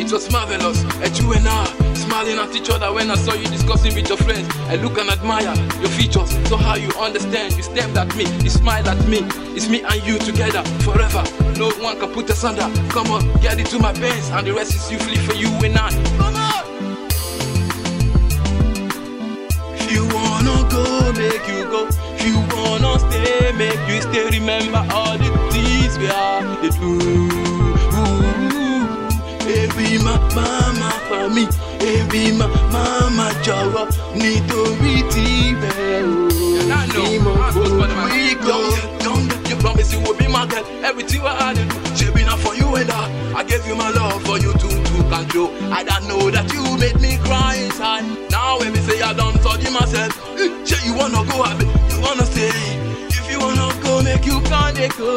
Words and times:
was 0.00 0.30
marvelous. 0.32 0.82
And 1.04 1.18
you 1.18 1.32
and 1.32 1.46
I 1.46 1.64
smiling 1.94 2.38
at 2.38 2.54
each 2.56 2.70
other 2.70 2.92
when 2.92 3.10
I 3.10 3.14
saw 3.14 3.34
you 3.34 3.46
discussing 3.46 3.94
with 3.94 4.08
your 4.08 4.18
friends. 4.18 4.48
I 4.68 4.76
look 4.76 4.98
and 4.98 5.10
admire 5.10 5.54
your 5.80 5.90
features. 5.90 6.30
So 6.48 6.56
how 6.56 6.76
you 6.76 6.88
understand? 6.98 7.56
You 7.56 7.62
stared 7.62 7.96
at 7.96 8.14
me, 8.16 8.24
you 8.42 8.50
smiled 8.50 8.88
at 8.88 9.06
me. 9.06 9.20
It's 9.54 9.68
me 9.68 9.82
and 9.82 10.02
you 10.02 10.18
together 10.18 10.62
forever. 10.80 11.22
No 11.58 11.70
one 11.82 11.98
can 12.00 12.12
put 12.12 12.30
us 12.30 12.42
under. 12.42 12.68
Come 12.90 13.10
on, 13.10 13.40
get 13.40 13.58
into 13.58 13.78
my 13.78 13.92
pants, 13.92 14.30
and 14.30 14.46
the 14.46 14.54
rest 14.54 14.74
is 14.74 14.90
usually 14.90 15.18
for 15.18 15.34
you 15.34 15.48
and 15.62 15.76
I. 15.76 15.90
Come 16.16 16.36
on. 16.36 16.62
If 19.76 19.92
you 19.92 20.04
wanna 20.16 20.68
go, 20.70 21.12
make 21.12 21.46
you 21.48 21.64
go. 21.64 21.88
If 22.16 22.26
you 22.26 22.38
wanna 22.56 22.98
stay, 22.98 23.52
make 23.52 23.82
you 23.88 24.00
stay. 24.00 24.38
Remember 24.38 24.86
all 24.90 25.18
the 25.18 25.30
things 25.52 25.98
we 25.98 26.08
are 26.08 26.42
they 26.62 26.70
do. 26.70 27.31
Every 29.74 29.98
ma 30.04 30.16
mama 30.34 30.90
for 31.08 31.28
me, 31.30 31.44
every 31.80 32.32
ma 32.38 32.46
mama 32.74 33.26
jọ̀wọ́ 33.44 33.84
nítorí 34.20 34.94
tirẹ̀ 35.12 36.04
o. 36.04 36.28
Ìmọ̀ 37.12 37.34
kò 37.54 37.62
rí 38.12 38.26
gan. 38.46 39.22
You 39.48 39.56
promise 39.58 39.92
you 39.92 40.00
will 40.00 40.14
be 40.14 40.26
my 40.28 40.46
girl. 40.46 40.64
Everything 40.84 41.20
I 41.24 41.52
do, 41.54 41.62
she 41.96 42.10
be 42.14 42.22
not 42.24 42.38
for 42.38 42.54
you 42.54 42.68
and 42.76 42.90
I. 42.90 43.04
I 43.40 43.44
gave 43.44 43.66
you 43.66 43.74
my 43.74 43.90
love 43.90 44.22
for 44.26 44.38
you 44.38 44.52
to 44.52 44.68
to 44.88 44.96
control. 45.12 45.50
I 45.78 45.82
don't 45.84 46.04
know 46.08 46.30
that 46.30 46.46
you 46.54 46.64
made 46.78 46.98
me 47.00 47.18
cry 47.26 47.56
inside. 47.64 48.04
Now 48.30 48.58
when 48.58 48.72
me 48.72 48.80
say 48.80 49.00
I 49.02 49.12
don't 49.14 49.36
study 49.40 49.68
myself, 49.70 50.12
eh, 50.40 50.48
say 50.68 50.80
you 50.86 50.94
wanna 50.94 51.22
go, 51.30 51.36
I 51.48 51.52
you 51.92 51.98
wanna 52.04 52.24
stay. 52.26 52.52
If 53.18 53.24
you 53.30 53.38
wanna 53.44 53.68
go, 53.82 54.02
make 54.02 54.24
you 54.26 54.38
can't 54.50 54.96
go. 54.98 55.12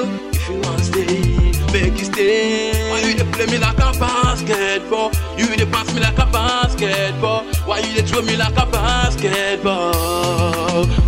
Stay, 0.45 1.53
make 1.73 1.97
you 1.97 2.05
stay. 2.05 2.89
Why 2.91 2.99
you 2.99 3.15
dey 3.17 3.25
play 3.31 3.47
me 3.47 3.57
like 3.57 3.79
a 3.79 3.91
basketball? 3.99 5.11
You 5.39 5.47
dey 5.57 5.65
pass 5.65 5.91
me 5.91 5.99
like 6.01 6.19
a 6.19 6.25
basketball. 6.27 7.45
Why 7.65 7.79
you 7.79 7.95
dey 7.95 8.03
throw 8.05 8.21
me 8.21 8.38
like 8.38 8.55
a 8.55 8.66
basketball? 8.67 9.91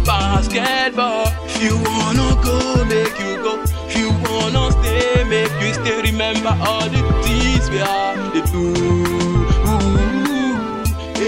Basketball. 0.05 1.27
If 1.45 1.61
you 1.61 1.77
wanna 1.77 2.33
go, 2.43 2.83
make 2.85 3.19
you 3.19 3.37
go. 3.45 3.61
If 3.87 3.95
you 3.95 4.09
wanna 4.25 4.71
stay, 4.81 5.23
make 5.25 5.51
you 5.61 5.73
stay. 5.75 6.01
Remember 6.01 6.57
all 6.65 6.89
the 6.89 7.01
things 7.21 7.69
we 7.69 7.79
are 7.79 8.15
they 8.33 8.41
do. 8.51 8.73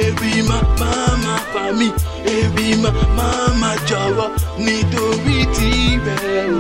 Every 0.02 0.42
ma 0.48 0.62
mama 0.82 1.38
for 1.52 1.74
me, 1.78 1.92
every 2.26 2.76
ma 2.82 2.92
mama 3.18 3.72
jọ̀wọ́ 3.90 4.28
nítorí 4.66 5.40
tirẹ̀ 5.56 6.50
o. 6.58 6.59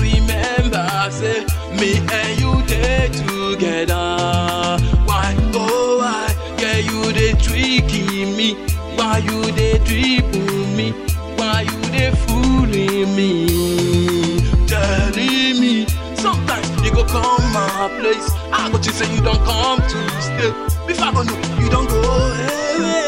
remember, 0.00 0.88
say 1.10 1.44
me 1.78 1.98
and 1.98 2.40
you 2.40 2.52
dey 2.66 3.08
together. 3.12 4.78
Why, 5.06 5.34
oh 5.54 5.98
why, 6.00 6.34
yeah 6.60 6.78
you 6.78 7.12
they 7.12 7.32
tricking 7.34 8.36
me? 8.36 8.54
Why 8.96 9.18
you 9.18 9.50
they 9.52 9.78
tripping 9.84 10.76
me? 10.76 10.92
Why 11.36 11.62
you 11.62 11.82
dey 11.92 12.10
fooling 12.26 13.14
me? 13.16 14.40
Telling 14.66 15.60
me 15.60 15.86
sometimes 16.16 16.68
you 16.84 16.92
go 16.92 17.04
come 17.04 17.42
my 17.52 17.88
place. 18.00 18.30
I 18.52 18.68
go 18.70 18.78
to 18.78 18.92
say 18.92 19.12
you 19.14 19.20
don't 19.22 19.42
come 19.44 19.78
to 19.80 19.98
stay. 20.20 20.52
Before 20.86 21.06
I 21.06 21.12
go 21.12 21.22
know 21.22 21.36
you 21.60 21.68
don't 21.70 21.88
go 21.88 22.00
away, 22.00 22.99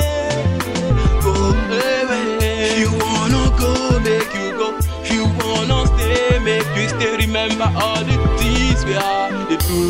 Remember 7.53 7.79
all 7.85 8.03
the 8.03 8.17
things 8.39 8.83
we 8.87 8.95
are 8.95 9.31
they 9.47 9.57
do. 9.59 9.83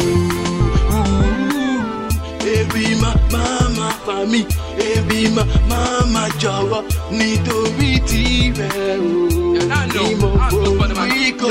Every 2.58 2.96
ma 3.00 3.14
mama 3.30 3.92
for 4.04 4.26
me, 4.26 4.46
every 4.96 5.30
ma 5.30 5.44
mama 5.70 6.26
jọ̀wọ́ 6.42 6.82
nítorí 7.18 7.92
tirẹ̀ 8.08 8.98
o. 8.98 9.14
Ìmọ̀ 10.10 10.32
kò 10.50 10.86
rí 11.14 11.32
kò. 11.40 11.50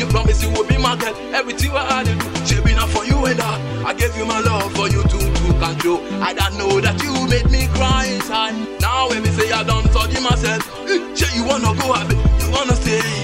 You 0.00 0.06
promise 0.08 0.42
you 0.42 0.50
will 0.50 0.64
be 0.64 0.78
my 0.78 0.96
girl. 0.96 1.14
Everything 1.34 1.72
I 1.72 2.02
do, 2.04 2.14
she 2.46 2.56
be 2.64 2.72
not 2.74 2.88
for 2.88 3.04
you 3.04 3.18
and 3.26 3.40
I. 3.40 3.54
I 3.90 3.92
gave 3.94 4.16
you 4.16 4.24
my 4.24 4.40
love 4.40 4.72
for 4.76 4.88
you 4.88 5.02
to 5.02 5.18
to 5.38 5.46
control. 5.64 6.00
I 6.28 6.32
don't 6.32 6.56
know 6.56 6.80
that 6.80 6.96
you 7.04 7.12
made 7.28 7.50
me 7.50 7.68
cry 7.76 8.06
inside. 8.06 8.54
Now 8.80 9.10
when 9.10 9.22
me 9.22 9.28
say 9.36 9.52
I 9.52 9.62
don't 9.62 9.86
study 9.92 10.18
myself, 10.20 10.62
eh, 10.90 11.00
say 11.14 11.30
you 11.36 11.44
wanna 11.44 11.72
go, 11.80 11.92
I 11.92 12.02
bet 12.08 12.18
you 12.40 12.48
wanna 12.56 12.76
stay. 12.76 13.21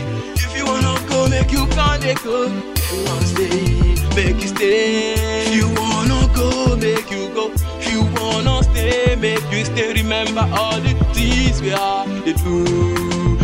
Make 1.38 1.52
you 1.52 1.66
can't 1.68 2.02
go. 2.24 2.44
If 2.76 2.92
you 2.92 3.04
wanna 3.06 3.26
stay, 3.26 3.94
make 4.16 4.42
you 4.42 4.48
stay. 4.48 5.54
You 5.54 5.68
wanna 5.80 6.20
go, 6.34 6.76
make 6.76 7.10
you 7.10 7.28
go. 7.34 7.52
You 7.90 8.02
wanna 8.16 8.62
stay, 8.64 9.16
make 9.16 9.44
you 9.52 9.64
stay. 9.64 9.92
Remember 9.94 10.46
all 10.52 10.80
the 10.80 10.94
things 11.14 11.60
we 11.62 11.72
are 11.72 12.06
the 12.24 12.32
do. 12.44 13.38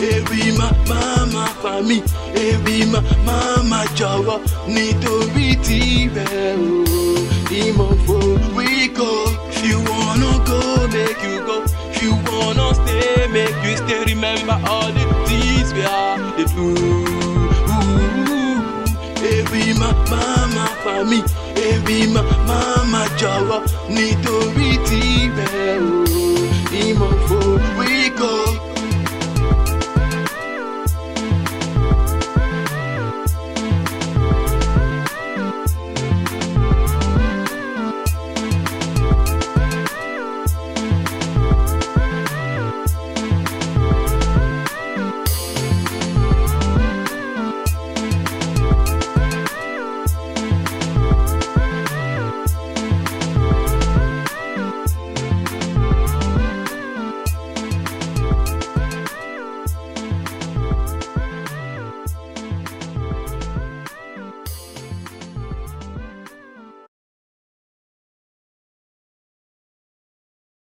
Every 0.00 0.56
ma 0.56 0.70
mama 0.86 1.46
for 1.60 1.82
me, 1.82 2.02
every 2.36 2.84
ma 2.92 3.00
mama 3.28 3.80
jọ̀wọ́ 3.98 4.38
nítorí 4.74 5.48
tirẹ̀ 5.64 6.54
o. 6.68 6.78
Ìmọ̀ 7.62 7.90
fò 8.04 8.18
we 8.56 8.68
go. 8.98 9.10
If 9.50 9.60
you 9.70 9.78
wanna 9.90 10.32
go, 10.48 10.60
make 10.94 11.22
you 11.28 11.38
go. 11.48 11.56
If 11.90 12.02
you 12.02 12.12
wanna 12.30 12.66
stay, 12.78 13.17
make 13.38 13.64
you 13.64 13.76
still 13.76 14.04
Remember 14.04 14.56
all 14.66 14.90
the 14.98 15.04
things 15.28 15.72
we 15.74 15.82
are 15.84 16.18
they 16.36 16.44
do. 16.56 16.68
Every 19.36 19.68
ma 19.80 19.90
mama 20.12 20.66
for 20.82 21.04
me, 21.10 21.20
every 21.70 22.00
ma 22.14 22.22
mama 22.48 23.02
nítorí 23.94 24.70
tirẹ̀ 24.88 25.54
o. 25.66 25.67